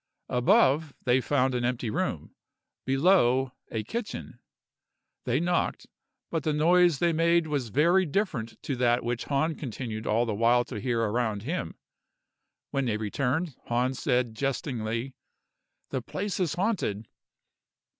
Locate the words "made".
7.13-7.45